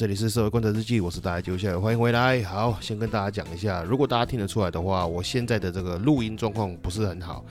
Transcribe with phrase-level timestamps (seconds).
[0.00, 2.42] 这里是社会观察日记，我是大家九小，欢迎回来。
[2.44, 7.44] 好，先跟大家讲一下，如果大家听得出来的话，我现在的这个录音状况不是很好。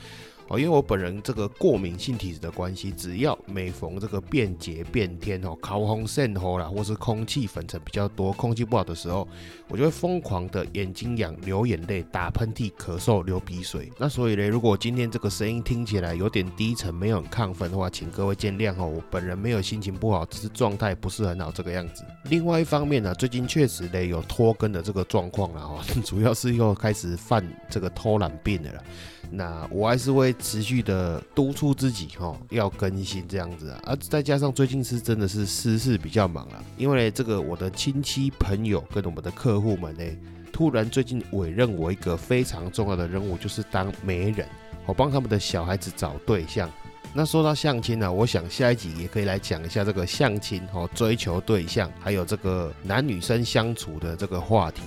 [0.50, 9.28] 哦，因为我本人这个过敏性体质的关系，只要每逢这个变节变天哦，烤红渗吼啦，或是空气粉尘比较多、空气不好的时候，
[9.68, 13.92] 我就会疯狂的眼睛痒、流眼泪、打喷嚏、咳嗽、流鼻水。
[14.00, 18.88] 那所以呢，如果今天这个声音听起来有点低沉、没有很亢奋的话，请各位见谅哦。
[18.88, 22.04] 我本人没有心情不好，只是状态不是很好这个样子。
[22.24, 28.84] 另外一方面呢，最近确实呢有拖更的这个状况了哦， 主要是又开始犯这个偷懒病的了。
[29.32, 40.04] 那我还是会持续的督促自己哈，要更新这样子啊，而再加上最近是真的是私事比较忙了，因为这个我的亲戚朋友跟我们的客户们呢，
[40.52, 44.48] 突然最近委任我一个非常重要的任务，就是当媒人，
[44.86, 46.70] 我帮他们的小孩子找对象。
[47.12, 54.84] 那说到相亲呢，我想下一集也可以来讲一下这个相亲哦，追求对象，还有这个男女生相处的这个话题。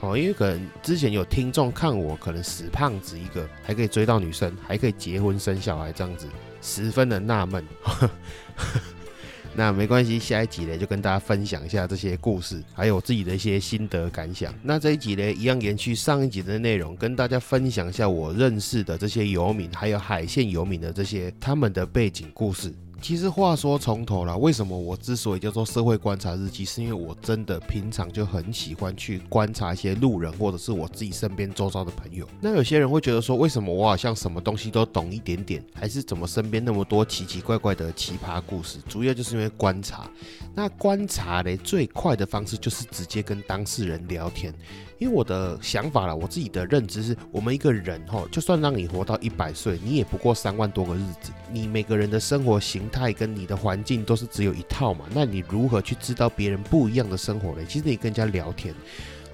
[0.00, 6.26] 哦，因为可能之前有听众看我，可能死胖子一个，还可以追到女生，还可以结婚生小孩这样子，
[6.62, 7.64] 十分的纳闷。
[9.54, 14.54] 那没关系，下一集呢就跟大家分享一下这些故事，还有自己的一些心得感想。
[14.62, 22.72] 那这一集呢，一样延续上一集的内容，跟大家分享一下我认识的这些游民，还有海线游民的这些他们的背景故事。
[23.00, 32.28] 其实话说从头了，为什么我之所以叫做社会观察日记，是因为我真的平常就很喜欢去观察一些路人，或者是我自己身边周遭的朋友。
[32.40, 38.78] 那有些人会觉得说，为什么我好像什么东西都懂一点点，还是怎么身边那么多奇奇怪怪的奇葩故事？
[38.88, 40.10] 主要就是因为观察。
[40.54, 44.52] 那观察嘞，最快的方式就是直接跟当事人聊天。
[44.98, 51.32] 因为我的想法啦，我自己的认知是，我们一个人哈，就算让你活到一百岁，你也不过三万多个日子。
[51.52, 57.64] 你每个人的生活形态跟你的环境都是只有一套嘛，那你如何去知道别人不一样的生活呢？
[57.66, 58.74] 其实你跟人家聊天。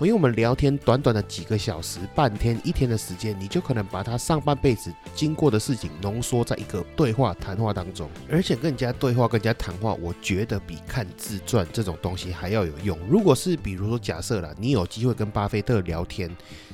[0.00, 12.98] 因为我们聊天短短的几个小时、半天、一天的时间，你就可能把他上半辈子经过的事情浓缩在一个对话谈话当中，而且跟人家对话、跟人家谈话，我觉得比看自传这种东西还要有用。
[13.08, 16.30] 如果是比如说假设了，你有机会跟巴菲特聊天。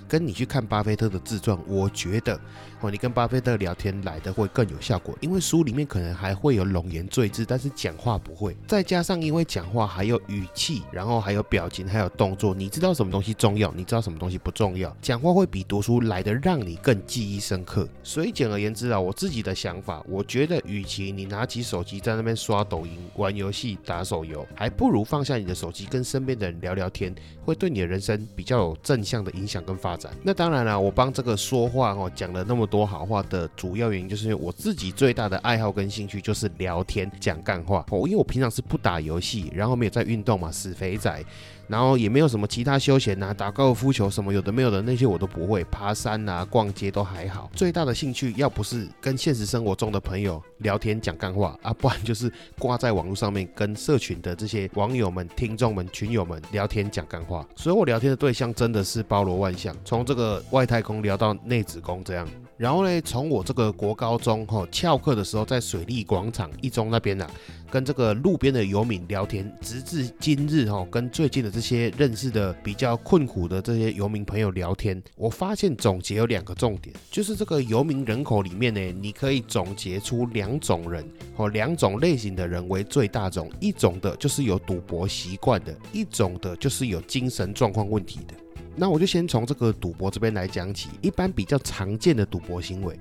[0.09, 2.35] 跟你去看巴菲特的自传，我觉得
[2.81, 8.57] 哦，你跟巴菲特聊天来的会更有效果，因为书里面可能还会有冗言赘字，但是讲话不会。
[8.67, 17.89] 再加上因为讲话还有语气，然后还有表情，还有动作，你知道什么东西重要，你知道什么东西不重要，讲话会比读书来的让你更记忆深刻。
[18.03, 30.13] 所以简而言之啊，我自己的想法，我觉得与其你拿起手机在那边刷抖音、玩游戏、打手游，还不如放下你的手机，跟身边的人聊聊天，会对你的人生比较有正向的影响跟发展。
[30.23, 38.03] 那当然了，我帮这个说话哦讲了那么多好话的主要原因，就是因为我自己最大的爱好跟兴趣就是聊天讲干话哦。
[38.07, 41.25] 因为我平常是不打游戏，然后没有在运动嘛，死肥仔。
[41.69, 47.51] 然后也没有什么其他休闲呐，打高尔夫球什么有的没有的那些我都不会，爬山呐、逛街都还好。
[47.55, 57.47] 最大的兴趣要不是跟现实生活中的朋友聊天讲干话啊，不然就是挂在网络上面跟社群的这些网友们、听众们、群友们聊天讲干话。
[57.57, 62.29] 所以我聊天的对象真的是包罗万象，从这个外太空聊到内子宫这样。
[62.59, 67.31] 然后呢，从我这个国高中哈翘课的时候，在水利广场一中那边啊。
[67.71, 81.05] 跟这个路边的游民聊天，直至今日哈，跟最近的这些认识的比较困苦的这些游民朋友聊天，我发现总结有两个重点，就是这个游民人口里面呢，你可以总结出两种人
[81.37, 88.35] 哦，两种类型的人为最大种，一种的就是有赌博习惯的，一种的就是有精神状况问题的。
[88.77, 92.97] 那我就先从这个赌博这边来讲起，一般比较常见的赌博行为。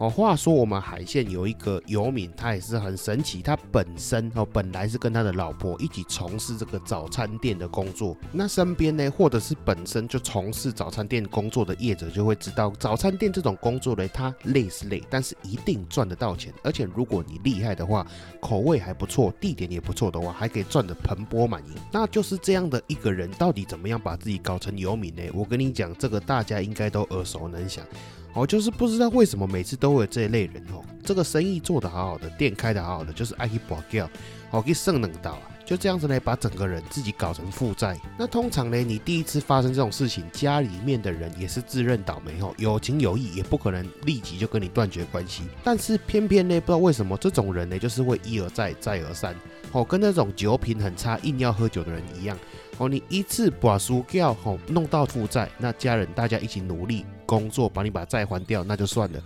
[0.00, 3.42] 哦，话说我们海线有一个游民，他也是很神奇。
[3.42, 8.16] 他本身哦，本来是跟他的老婆一起从事这个早餐店的工作。
[8.32, 16.50] 那身边呢，或者是本身就从事早餐店工作的业者，就会知道早餐店这种工作呢，他累是累，但是一定赚得到钱。
[16.62, 18.06] 而且如果你厉害的话，
[18.40, 21.74] 口味还不错，地点也不错的话，还可以赚得盆钵满盈。
[21.92, 25.22] 那就是这样的一个人，到底怎么样把自己搞成游民呢？
[25.34, 27.84] 我跟你讲，这个大家应该都耳熟能详。
[28.34, 34.08] 哦，就是不知道为什么每次都会有这一类人哦，这个生意做得好好的，店开得好好的，就是爱去博掉，
[34.50, 35.42] 哦，去剩能到啊。
[35.64, 37.96] 就这样子呢，把整个人自己搞成负债。
[38.18, 45.44] 那通常呢，你第一次发生这种事情，家里面的人也是自认倒霉哦，有情有义，也不可能立即就跟你断绝关系。
[45.62, 49.32] 但是偏偏呢，不知道为什么这种人呢，就是会一而再，再而三，
[49.70, 52.36] 哦，跟那种酒品很差、硬要喝酒的人一样。
[52.78, 59.22] 哦，你一次把输掉，吼，弄到负债，那家人大家一起努力工作，把你把债还掉，那就算了。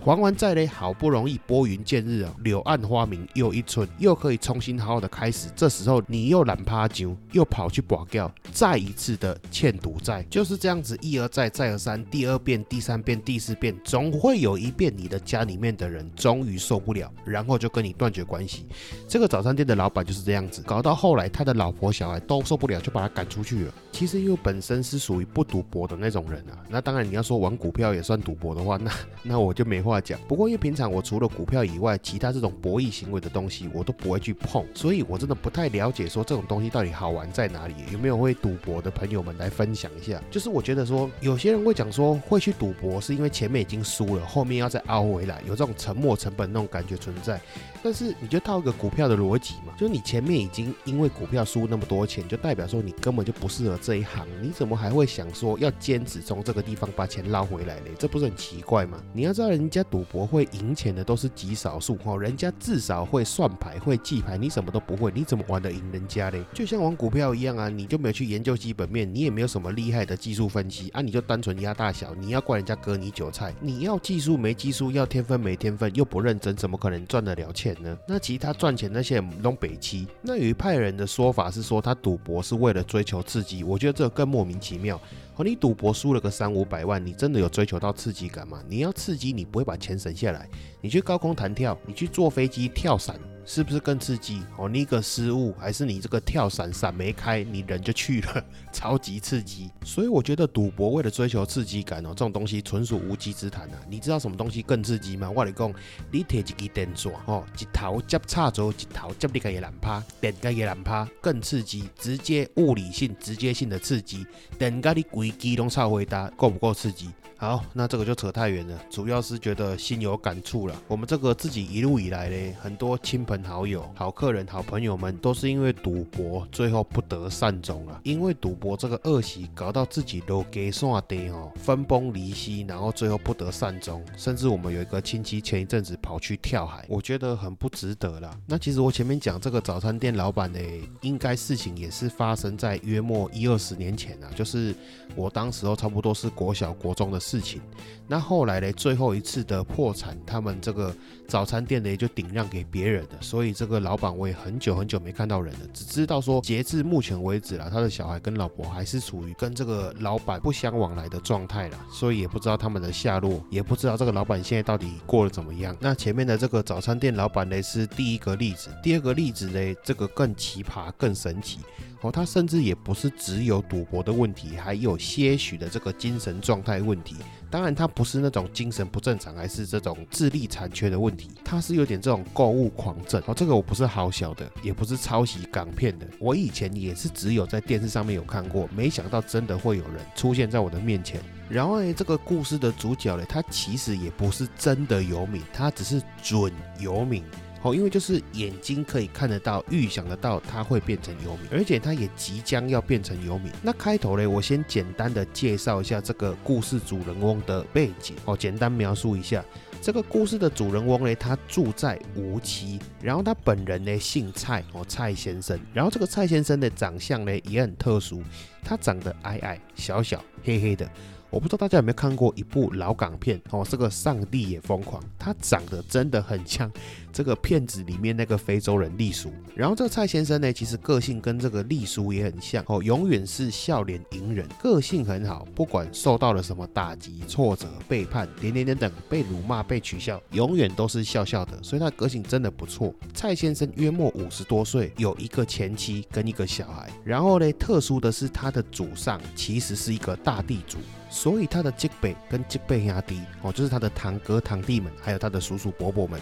[0.00, 5.48] 还完债嘞，好不容易拨云见日啊，柳暗花明又一村，又可以重新好好的开始。
[5.54, 18.66] 这时候你又懒趴酒，又跑去保掉，再一次的欠赌债，就是这样子一而再再而三，第二遍、第三遍、第四遍，总会有一遍你的家里面的人终于受不了，然后就跟你断绝关系。
[19.08, 23.72] 这个早餐店的老板就是这样子，搞到后来他的老婆小孩都受不了，就把他赶出去了。
[23.94, 28.90] 其实因为本身是属于不赌博的那种人啊，那当然你要说玩股票也算赌博的话，那
[29.22, 30.00] 那我就没话。
[30.00, 37.74] 讲，不过因为平常我除了股票以外，其他这种博弈行为的东西我都不会去碰，所以我真的不太了解说这种东西到底好玩在哪里。
[37.92, 40.20] 有没有会赌博的朋友们来分享一下？
[40.28, 47.40] 就是我觉得说，有些人会讲说会去赌博是因为前面已经输了，后面要再凹回来，有这种沉没成本那种感觉存在。
[47.84, 57.92] 但是你就套一个股票的逻辑嘛，就是你前面已经因为股票输那么多钱，就代表说你根本就不适合这一行，你怎么还会想说要坚持从这个地方把钱捞回来嘞？
[57.96, 59.00] 这不是很奇怪吗？
[59.12, 59.84] 你要知道人家。
[59.90, 66.42] 赌博会赢钱的都是极少数哈，人家至少会算牌、会记牌，你什么都不会，你怎么玩得赢人家嘞？
[66.54, 73.54] 就像玩股票一样啊，你就没有去研究基本面，你也没有什么厉害的技术分析啊，你就单纯压大小，你要怪人家割你韭菜？
[73.60, 77.73] 你要技术没技术，要天分没天分，又不认真，怎么可能赚得了钱
[78.06, 85.00] 那其他赚钱那些东北七，那有一派人的说法是说他赌博是为了追求刺激，我觉得这更莫名其妙。
[85.34, 88.62] 和，你赌博输了个三五百万，你真的有追求到刺激感吗？
[88.68, 90.48] 你要刺激，你不会把钱省下来。
[90.80, 93.18] 你去高空弹跳，你去坐飞机跳伞。
[93.46, 94.68] 是不是更刺激哦？
[94.68, 99.70] 你一个失误，还是你这个跳伞伞没开，你人就去了， 超级刺激。
[99.84, 103.78] 所以我觉得赌博为了追求刺激感哦，这种东西纯属无稽之谈啊！
[103.88, 105.30] 你知道什么东西更刺激吗？
[105.30, 105.72] 我来讲，
[106.10, 114.26] 你摕一支电钻哦，一头接插座，一头接你个野兰趴，电个野兰趴更刺激，直接物理性、直接性的刺激，
[114.58, 117.10] 电个你规机拢超回答，够不够刺激？
[117.36, 120.74] 好，那这个就扯太远了，主要是觉得心有感触了。
[120.88, 128.00] 我们这个自己一路以来嘞，很多亲朋好友、好客人、好朋友们，都是因为赌博，最后不得善终了。
[128.04, 134.02] 因为赌博这个恶习，搞到自己都给刷地哦，分崩离析，然后最后不得善终。
[134.16, 138.30] 甚至我们有一个亲戚前一阵子跑去跳海，我觉得很不值得啦。
[138.46, 140.58] 那其实我前面讲这个早餐店老板呢，
[141.02, 144.74] 应该事情也是发生在约莫一二十年前啊，就是
[145.16, 147.40] 我当时候差不多是国小国中的事。
[147.40, 147.60] 情，
[148.06, 148.72] 那后来呢？
[148.72, 150.94] 最后一次的破产，他们这个
[151.26, 153.10] 早餐店呢就顶让给别人了。
[153.20, 165.76] 所以这个老板我也很久很久没看到人了，只知道说截至目前为止啦，他的小孩跟老婆还是处于跟这个老板不相往来的状态了，所以也不知道他们的下落，也不知道这个老板现在到底过得怎么样。
[165.80, 171.58] 那前面的这个早餐店老板呢是第一个例子，第二个例子呢这个更奇葩更神奇。
[172.00, 177.16] 哦，他甚至也不是只有赌博的问题，还有些许的这个精神状态问题。
[177.54, 183.22] 当然，他不是那种精神不正常，还是这种智力残缺的问题，他是有点这种购物狂症。
[183.26, 191.20] 哦，这个我不是好小的，也不是抄袭港片的，我以前也是只有在电视上面有看过，没想到真的会有人出现在我的面前。
[191.48, 197.22] 然后呢，这个故事的主角呢，他其实也不是真的游民，他只是准游民。
[197.64, 203.50] 哦，因为就是眼睛可以看得到、预想得到他会变成游民，而且他也即将要变成游民。
[203.62, 208.14] 那开头呢，我先简单的介绍一下这个故事主人翁的背景。
[208.26, 209.42] 哦，简单描述一下
[209.80, 215.58] 这个故事的主人翁呢，他住在无锡，然后他本人呢姓蔡，哦，蔡先生。
[215.72, 218.22] 然后这个蔡先生的长相呢也很特殊，
[218.62, 220.86] 他长得矮矮小小、黑黑的。
[221.34, 226.70] 我不知道大家有没有看过一部老港片哦，这个上帝也疯狂，他长得真的很像
[227.12, 229.32] 这个片子里面那个非洲人丽叔。
[229.52, 242.94] 然后这个蔡先生呢，其实个性跟这个丽叔也很像哦，永远是笑脸迎人，个性很好，不管受到了什么打击、挫折、背叛，点点点等，被辱骂、被取笑，永远都是笑笑的，所以他个性真的不错。
[243.12, 246.88] 蔡先生约莫五十多岁，有一个前妻跟一个小孩。
[247.04, 250.78] 然后呢，特殊的是他的祖上其实是一个大地主。
[251.14, 256.20] 所以他的吉辈跟吉辈阿弟哦，就是他的堂哥堂弟们，还有他的叔叔伯伯们，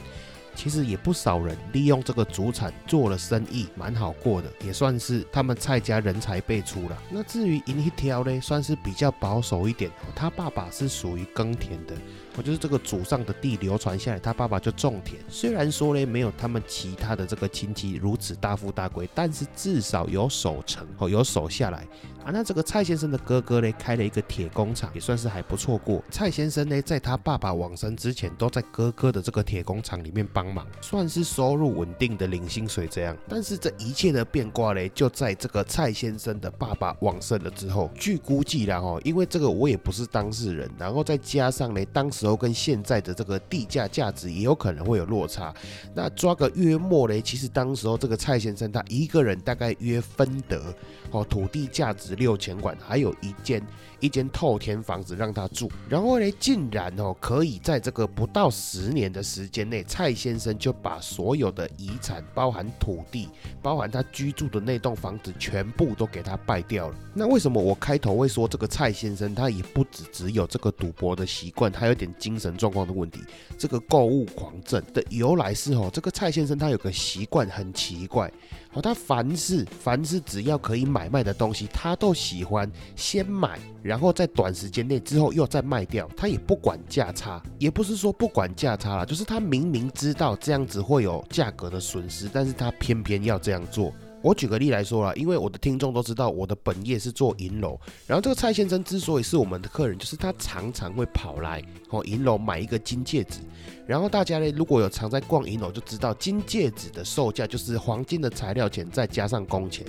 [0.54, 7.02] 其实也不少人利用这个祖产做了生意，蛮好过的，也算是他们蔡家人才辈出了。
[7.08, 11.94] 那至于银一条呢，算是比较保守一点，他爸爸是属于耕田的。
[12.34, 15.20] 我就是这个祖上的地流传下来，他爸爸就种田。
[15.28, 21.86] 虽然说呢，没有他们其他的这个亲戚如此大富大贵，但是至少有守成哦，有守下来
[22.24, 22.32] 啊。
[22.32, 26.02] 那这个蔡先生的哥哥呢，开了一个铁工厂，也算是还不错过。
[26.10, 33.14] 蔡先生呢，在他爸爸往生之前，都在哥哥的这个铁工厂里面帮忙，算是收入稳定的领薪水这样。
[33.28, 37.90] 但是这一切的变卦呢，就在这个蔡先生的爸爸往生了之后。
[37.94, 42.21] 据估计啦，哦，因为这个我也不是当事人，然后再加上呢，当时。
[42.22, 45.52] 时候跟现在的这个地价价值也有可能会有落差，
[45.92, 50.62] 那抓个约莫嘞，其实当时候这个蔡先生他一个人大概约分得
[51.10, 53.60] 哦土地价值六千万，还有一间
[53.98, 63.28] 一间透天房子让他住，然后呢竟然哦可以在这个不到十年的时间内，蔡先生就把所有的遗产，包含土地，
[63.60, 66.94] 包含他居住的那栋房子，全部都给他败掉了。
[67.12, 72.11] 那为什么我开头会说这个蔡先生他也不只只有这个赌博的习惯，他有点。
[72.18, 73.20] 精神状况的问题，
[73.56, 78.32] 这个购物狂症的由来是哦，这个蔡先生他有个习惯很奇怪，
[78.70, 93.92] 好，他凡是凡是只要可以买卖的东西，他都喜欢先买，然后在短时间内之后又再卖掉，他也不管价差，也不是说不管价差了，就是他明明知道这样子会有价格的损失，但是他偏偏要这样做。
[94.22, 103.40] 我举个例来说啦，因为我的听众都知道我的本业是做银楼，然后这个蔡先生之所以是我们的客人，就是他常常会跑来哦银楼买一个金戒指。
[103.86, 109.84] 然后大家呢，如果有常在逛银楼，就知道金戒指的售价就是黄金的材料钱再加上工钱。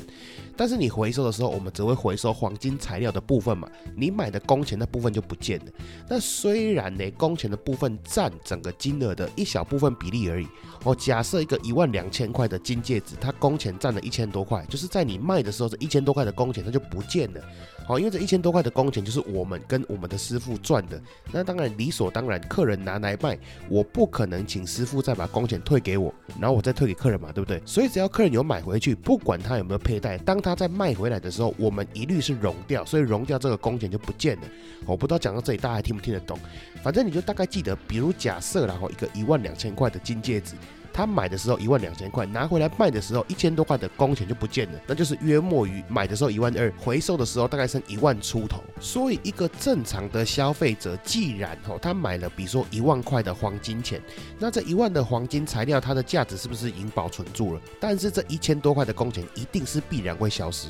[0.56, 5.66] 但是你回收的时候，我们只会回收黄金材料的部分嘛，你买的工钱的部分就不见了。
[6.10, 10.48] 那虽然呢，工钱的部分占整个金额的一小部分比例而已。
[10.84, 17.42] 哦，假设一个一万两千块的金戒指，它工钱占了一千多块，就是在你卖的时候，这一千多块的工钱它就不见了。
[17.86, 23.38] 好，因为这一千多块的工钱就是我们跟我们的师傅赚的，那当然理所当然，客人拿来卖，
[23.70, 27.62] 我不可能请师傅再把工钱退给我，然后我再退给客人嘛，对不对？
[27.66, 34.44] 所以只要客人有买回去，不管他有没有佩戴，当他在卖回来的时候，我们一律是融掉，所以融掉这个工钱就不见了。
[34.86, 36.38] 我不知道讲到这里大家还听不听得懂？
[36.84, 40.56] 反正你就大概记得，比如假设然后一个一万两千块的金戒指。
[40.94, 48.64] 他买的时候一万两千块，拿回来卖的时候一千多块的工钱就不见了，那就是约莫于买的时候一万二，回收的时候大概剩一万出头。
[48.80, 54.00] 所以一个正常的消费者，既然哦他买了，比如说一万块的黄金钱，
[54.38, 57.62] 那这一万的黄金材料它的价值是不是已经保存住了？
[57.80, 60.68] 但是这一千多块的工钱一定是必然会消失。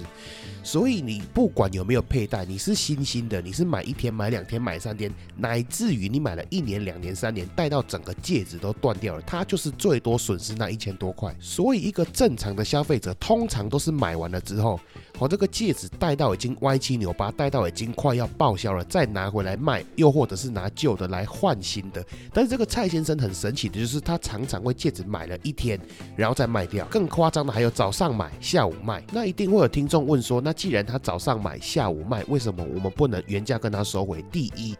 [0.63, 11.35] 所以你不管有没有佩戴，你是新兴的，你是买一天、买两天、买三天，乃至于你买了一年、两年、三年，戴到整个戒指都断掉了，它就是最多损失那一千多块。
[11.39, 14.79] 所以一个正常的消费者，通常都是买完了之后。
[15.19, 22.03] 我这个戒指戴到已经歪七扭八，戴到已经快要报销了，再拿回来卖，又或者是拿旧的来换新的。
[22.33, 25.79] 但是这个蔡先生很神奇的就是，他常常会戒指买了一天，
[26.17, 26.85] 然后再卖掉。
[26.87, 29.01] 更夸张的还有早上买，下午卖。
[29.13, 34.21] 那一定会有听众问说，那既然他早上买，下午卖，为什么我们不能原价跟他收回？
[34.23, 34.75] 第一，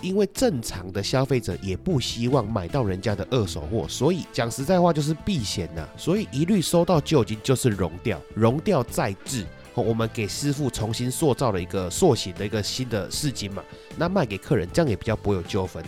[0.00, 5.86] 因为正常的消费者也不希望买到人家的二手货，所以讲实在话就是避险呐。
[5.96, 9.44] 所以一律收到旧金就是熔掉，熔掉再制。
[9.74, 13.62] 我们给师傅重新塑造了一个塑形的一个新的市金嘛，
[13.96, 15.82] 那卖给客人，这样也比较不会有纠纷。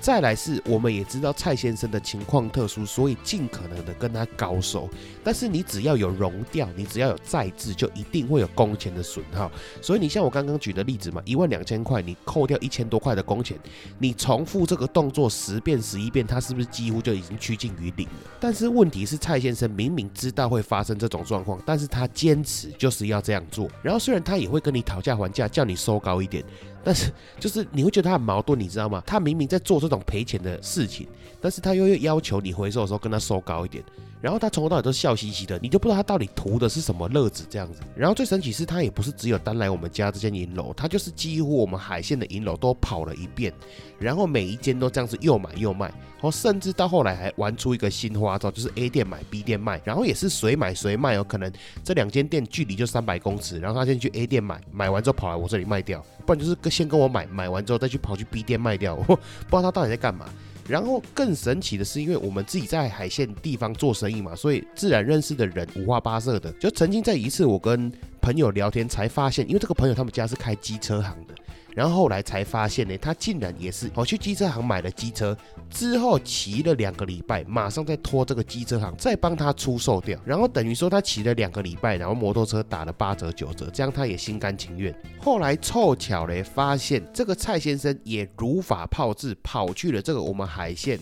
[0.00, 4.88] 再来是，我们也知道蔡先生的情况特殊，所以尽可能的跟他高收。
[5.24, 9.50] 但是你只要有熔掉，你只要有再制，就一定会有工钱的损耗。
[9.82, 13.58] 所以你像我刚刚举的例子嘛，一万两千块，你扣掉一千多块的工钱，
[13.98, 18.30] 你重复这个动作十遍十一遍，他是不是几乎就已经趋近于零了？
[18.40, 23.68] 但是问题是，蔡先生明明知道会发生这种状况，但是他坚持就是要这样做。
[23.82, 26.44] 然后虽然他也会跟你讨价还价，叫你收高一点。
[26.88, 29.02] 但是就是你会觉得他很矛盾，你知道吗？
[29.04, 31.06] 他明明在做这种赔钱的事情，
[31.38, 33.84] 但是他又要求你回收的时候跟他收高一点。
[34.22, 37.80] 然后他从头到尾都笑嘻嘻的，你就不知道他到底图的是什么乐子这样子。
[37.94, 43.52] 然后最神奇是，他也不是只有单来我们家这间银楼，他就是几乎我们海线的银楼都跑了一遍，
[43.98, 45.92] 然后每一间都这样子又买又卖，
[46.22, 51.52] 哦，甚至到后来还玩出一个新花招，就是 A 店买 B 店卖，然后也是谁买谁卖哦，可能
[51.84, 59.18] 这两间店距离就三百公尺，然后他先去 A 店买，买完之后跑来我这里卖掉，不然就是跟先跟我买，买完之后再去跑去 B 店卖掉， 不知
[59.48, 60.26] 道他到底在干嘛。
[60.68, 66.52] 然后更神奇的是，因为我们自己在海线地方做生意嘛，所以自然认识的人五花八色的。
[66.60, 71.34] 就曾经在一次我跟朋友聊天才发现，因为这个朋友他们家是开机车行的，
[71.74, 75.36] 然后后来才发现呢，他竟然也是哦去机车行买了机车，
[75.70, 84.94] 之后骑了两个礼拜，马上再拖这个机车行再帮他出售掉，然后等于说他骑了两个礼拜，然后摩托车打了八折九折，这样他也心甘情愿。
[85.20, 90.98] 后来凑巧嘞，发现这个蔡先生也如法炮制，跑去了这个我们海线。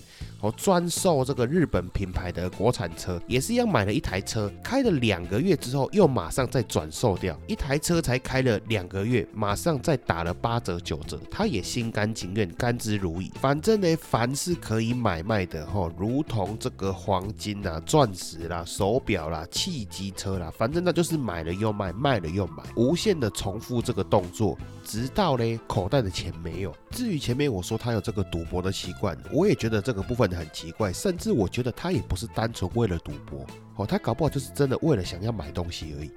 [0.47, 13.31] 哦，专售这个日本品牌的国产车，也是一样买了一台车，开了两个月之后，又马上再转售掉一台车，才开了两个月，马上再打了八折九折，他也心甘情愿，甘之如饴。
[13.41, 26.75] 反正呢，凡是可以买卖的，哈，如同这个黄金啦、钻石啦、手表啦、汽机车啦，反正那就是买了又卖，卖了又买，无限的重复这个动作，直到呢口袋的钱没有。
[26.91, 30.27] 至于前面我说他有这个赌博的习惯，我也觉得这个部分。
[30.37, 36.11] 很奇怪，甚至我觉得他也不是单纯为了赌博哦，他搞不好就是真的为了想要买东西而已。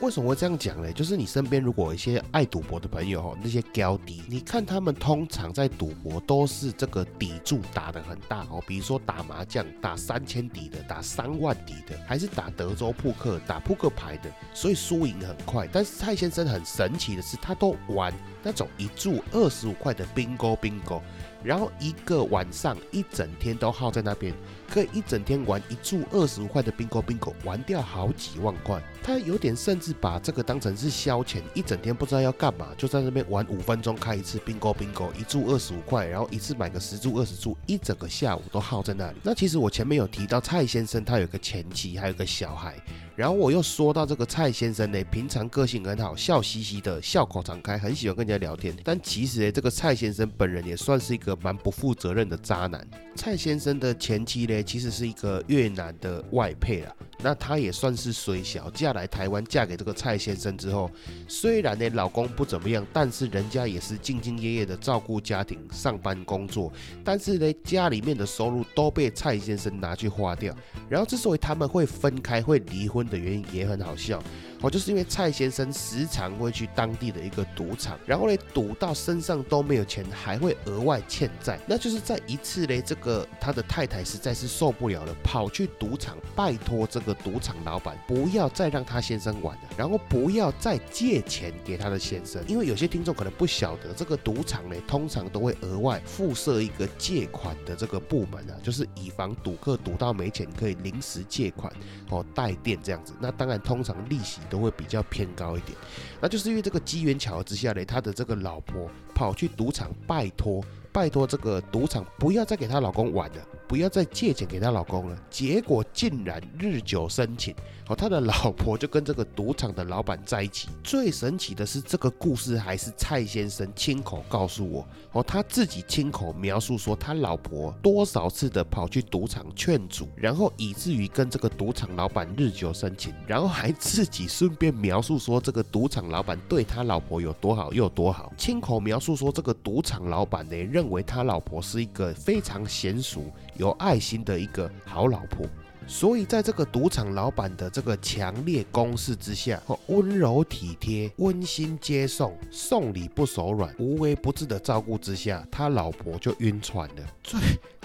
[0.00, 0.92] 为什么会这样讲呢？
[0.92, 15.68] 就是你身边如果有一些爱赌博的朋友哦，那些高低，你看他们通常在赌博都是这个底注打得很大哦，比如说打麻将打三千底的，打三万底的，还是打德州扑克打扑克牌的，所以输赢很快。
[15.72, 21.00] 但是蔡先生很神奇的是，他都玩那种一注二十五块的 bingo bingo。
[21.42, 24.34] 然后一个晚上一整天都耗在那边，
[24.68, 28.82] 可以一整天玩一注二十五块的 bingo bingo，玩掉好几万块。
[29.02, 39.18] 他有点甚至把这个当成是消遣，一整天不知道要干嘛，就在那边玩五分钟开一次 bingo bingo，一注二十五块，然后一次买个十注二十注，一整个下午都耗在那里。
[39.22, 42.74] 那其实我前面有提到蔡先生他有个前妻，还有个小孩。
[43.18, 48.72] 然后我又说到这个蔡先生呢，平常个性很好，笑嘻嘻的，笑口常开，很喜欢跟人家聊天。
[48.84, 52.88] 但其实呢，这个蔡先生本人也算是一个蛮不负责任的渣男。
[53.16, 56.94] 蔡先生的前妻呢，其实是一个越南的外配啦。
[57.22, 60.90] 那她也算是虽小，嫁来台湾，嫁给这个蔡先生之后，
[61.26, 66.72] 虽然呢老公不怎么样，但是人家也是兢兢业业的照顾家庭、上班工作。
[67.04, 70.54] 但是呢，家里面的收入都被蔡先生拿去花掉。
[70.88, 74.22] 然后之所以他们会分开、会离婚的原因也很好笑。
[74.60, 81.58] 哦，就是因为蔡先生时常会去当地的一个赌场，然后呢赌到身上都没有钱，还会额外欠债。
[81.66, 92.42] 那就是在一次嘞，这个他的太太实在是受不了了，跑去赌场拜托这个赌场老板不要再让他先生玩了，然后不要再借钱给他的先生。
[92.48, 101.72] 因为有些听众可能不晓得，这个赌场呢通常都会额外附设一个借款的这个部门啊，就是以防赌客赌到没钱可以临时借款
[102.10, 103.14] 哦代垫这样子。
[103.20, 104.40] 那当然通常利息。
[104.48, 105.76] 都会比较偏高一点，
[106.20, 113.36] 那就是因为这个机缘巧合之下呢，他的这个老婆跑去赌场拜托，拜托这个赌场不要再给她老公玩了。
[113.68, 117.54] 不要再借钱给她老公了，结果竟然日久生情，
[117.86, 120.68] 哦，他的老婆就跟这个赌场的老板在一起。
[120.82, 143.24] 最神奇的是，这个故事还是蔡先生亲口告诉我，哦，他自己亲口描述说，他老婆多少次的跑去赌场劝阻，然后以至于跟这个赌场老板日久生情，然后还自己顺便描述说，这个赌场老板对他老婆有多好又多好，亲口描述说，这个赌场老板呢认为他老婆是一个非常娴熟。
[143.58, 145.44] 有爱心的一个好老婆，
[145.86, 157.02] 所以在这个赌场老板的这个强烈攻势之下，温柔体贴、温馨接送、送礼不手软、无微不至的照顾之下，他老婆就晕船了。
[157.22, 157.38] 最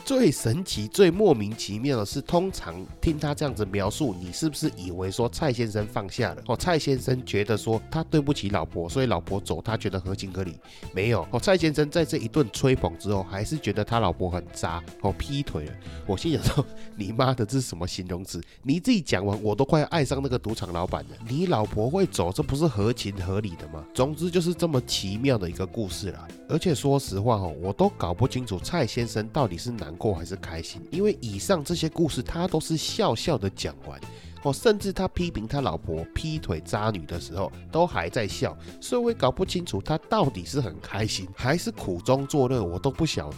[0.06, 6.44] 最神奇、最莫名其妙的是，通常听他这样子描述，你是不是以为说蔡先生放下了？
[6.48, 10.56] 哦，蔡先生觉得说他对不起老婆，所以老婆走，他觉得合情合理。
[10.94, 15.74] 没有哦，蔡先生在这一顿吹捧之后，还是觉得他老婆很渣哦，劈腿了。
[16.06, 16.66] 我心想说，
[16.98, 18.42] 你妈的这是什么形容词？
[18.62, 21.16] 你自己讲完，我都快爱上那个赌场老板了。
[21.30, 23.86] 你老婆会走，这不是合情合理的吗？
[23.94, 26.28] 总之就是这么奇妙的一个故事了。
[26.50, 29.98] 而且说实话哦，我都搞不清楚蔡先生到底是难。
[29.98, 33.98] 过还是开心，因为以上这些故事他都是笑笑的讲完
[34.42, 43.38] 哦，甚至他批评他老婆劈腿渣女的时候都还在笑，所以我也搞不清楚他到底是很开心还是苦中作乐，我都不晓得。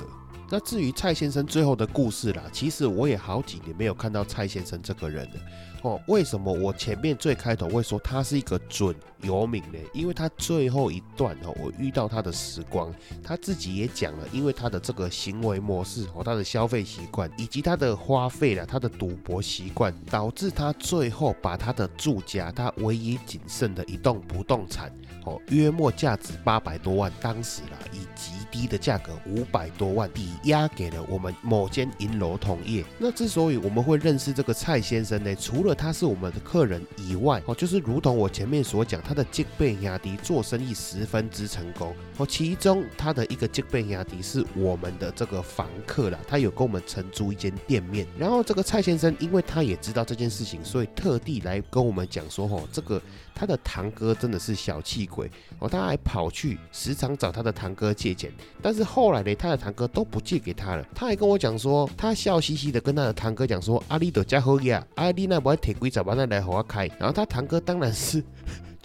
[0.50, 5.40] 那至于蔡先生最后的故事啦，其实我也好几年没有看到蔡先生这个人了。
[5.82, 9.78] 哦，为什么我前面最开头会说他是一个准游民呢？
[9.94, 12.92] 因为他最后一段哦，我遇到他的时光，
[13.24, 24.92] 他自己也讲了，因为他的这个行为模式和他的消费习惯，以及他的花费了，他的赌博习惯，导致他最后把他的住家，他唯一仅剩的一栋不动产，
[25.24, 28.45] 哦，约莫价值八百多万，当时啦，以及。
[28.56, 32.86] 低的价格五百多万抵押给了我们某间银楼同业。
[32.98, 41.94] 那之所以我们会认识这个蔡先生呢，除了他是我们的客人以外，哦，就是如同我前面所讲，他的吉贝亚迪做生意十分之成功。
[42.18, 48.08] 哦，其中他的一个吉贝亚迪是我们的这个房客啦，他有跟我们承租一间店面。
[48.18, 53.02] 然后这个蔡先生，因为他也知道这件事情，所以特地来跟我们讲说，哦，这个
[53.36, 60.88] 他的堂哥真的是小气鬼哦，他还跑去时常找他的堂哥借钱，但是后来呢，他的堂哥都不借给他了。
[60.96, 66.88] 他还跟我讲说，他笑嘻嘻的跟他的堂哥讲说，阿里的家好呀，阿里那不铁龟找把那来和我开。
[66.98, 68.24] 然后他堂哥当然是。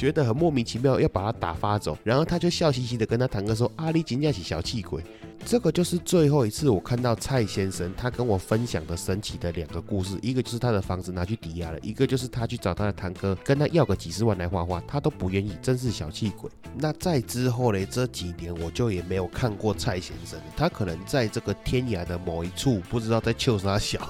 [0.00, 5.04] 觉得很莫名其妙，要把他打发走，然后他就笑嘻嘻的跟他堂哥说：“阿里今天是小气鬼。”
[5.44, 16.48] 这个就是最后一次我看到蔡先生他跟我分享的神奇的两个故事，一个就是他的房子拿去抵押了，一个就是他去找他的堂哥跟他要个几十万来画画，他都不愿意，真是小气鬼。
[16.76, 24.08] 那在之后呢，这几年我就也没有看过蔡先生，他可能在这个天涯的某一处，不知道在秀啥小。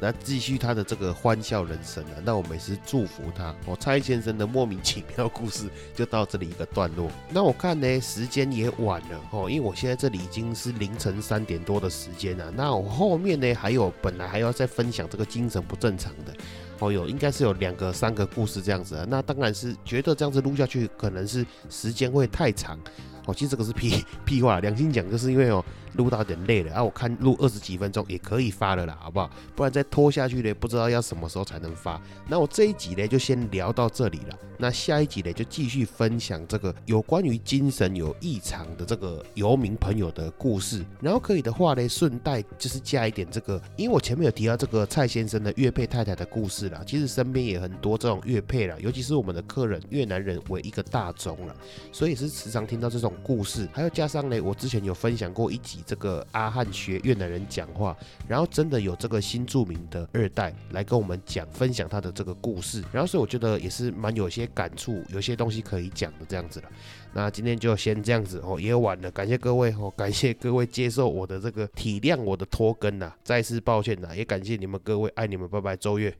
[0.00, 2.10] 那继续他的这个欢笑人生了。
[2.24, 3.54] 那我们也是祝福他。
[3.66, 7.10] 哦，蔡先生的莫名其妙故事就到这里一个段落。
[7.30, 12.50] 那我看呢，时间也晚了哦，因为我现在这里已经是凌晨三点多的时间了。
[12.50, 16.34] 那我后面呢，还有本来还要再分享这个精神不正常的
[16.78, 19.06] 哦，有应该是有两个、三个故事这样子啊。
[19.08, 22.78] 那当然是觉得这样子录下去，可能是时间会太长。
[23.26, 25.64] 哦，其实这个是屁 屁话，良心讲，就是因为哦。
[25.96, 26.84] 录到有点累了啊！
[26.84, 29.30] 我看录二十几分钟也可以发了啦，好不好？
[29.54, 31.98] 不然再拖下去呢，不知道要什么时候才能发。
[32.28, 34.38] 那我这一集呢，就先聊到这里了。
[34.58, 40.84] 那下一集呢，就继续分享这个有关于精神有异常的这个游民朋友的故事。
[41.00, 46.82] 然后可以的话呢，顺带就是加一点这个，因为我前面有提到这个蔡先生的越配太太的故事啦。
[46.86, 51.56] 其实身边也很多这种越配了，尤其是我们的客人越南人为一个大宗了，
[51.90, 53.68] 所以是时常听到这种故事。
[53.72, 55.82] 还有加上呢，我之前有分享过一集。
[55.86, 66.68] 这个阿汉学越南人讲话，然后真的有这个新著名的二代来跟我们讲分享他的这个故事，然后所以我觉得也是蛮有些感触，有些东西可以讲的这样子了。
[67.12, 76.14] 那今天就先这样子哦，也晚了，感谢各位哦，感谢各位接受我的这个体谅我的拖更呐，再次抱歉呐，也感谢你们各位，爱你们，拜拜，周月。